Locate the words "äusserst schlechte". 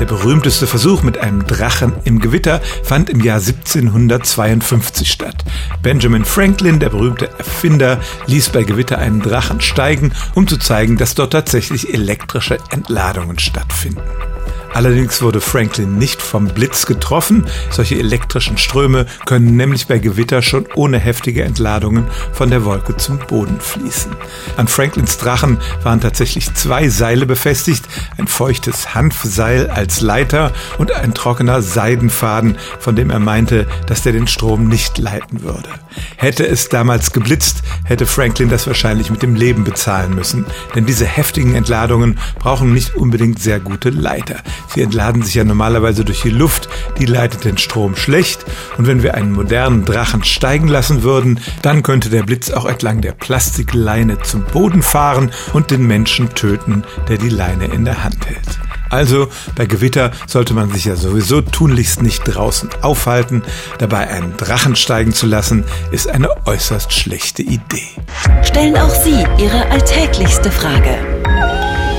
66.46-67.42